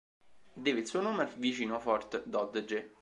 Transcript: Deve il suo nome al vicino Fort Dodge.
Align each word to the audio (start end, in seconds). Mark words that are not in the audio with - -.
Deve 0.57 0.79
il 0.79 0.87
suo 0.87 0.99
nome 0.99 1.21
al 1.21 1.29
vicino 1.35 1.79
Fort 1.79 2.23
Dodge. 2.25 2.93